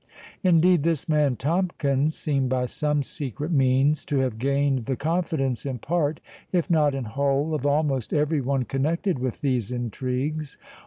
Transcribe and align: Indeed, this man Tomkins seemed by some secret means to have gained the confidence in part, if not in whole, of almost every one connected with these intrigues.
Indeed, 0.41 0.81
this 0.81 1.07
man 1.07 1.35
Tomkins 1.35 2.15
seemed 2.15 2.49
by 2.49 2.65
some 2.65 3.03
secret 3.03 3.51
means 3.51 4.03
to 4.05 4.17
have 4.21 4.39
gained 4.39 4.85
the 4.85 4.95
confidence 4.95 5.63
in 5.63 5.77
part, 5.77 6.19
if 6.51 6.71
not 6.71 6.95
in 6.95 7.03
whole, 7.03 7.53
of 7.53 7.67
almost 7.67 8.11
every 8.11 8.41
one 8.41 8.63
connected 8.65 9.19
with 9.19 9.41
these 9.41 9.71
intrigues. 9.71 10.57